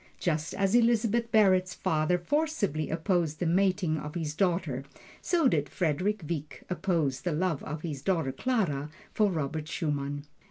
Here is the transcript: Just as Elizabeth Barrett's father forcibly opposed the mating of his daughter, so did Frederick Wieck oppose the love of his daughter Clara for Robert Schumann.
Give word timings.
Just 0.19 0.55
as 0.55 0.73
Elizabeth 0.73 1.31
Barrett's 1.31 1.75
father 1.75 2.17
forcibly 2.17 2.89
opposed 2.89 3.37
the 3.39 3.45
mating 3.45 3.99
of 3.99 4.15
his 4.15 4.33
daughter, 4.33 4.83
so 5.21 5.47
did 5.47 5.69
Frederick 5.69 6.23
Wieck 6.27 6.63
oppose 6.71 7.21
the 7.21 7.33
love 7.33 7.63
of 7.65 7.83
his 7.83 8.01
daughter 8.01 8.31
Clara 8.31 8.89
for 9.13 9.29
Robert 9.31 9.67
Schumann. 9.67 10.25